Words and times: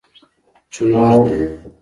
چونغرته 0.69 1.61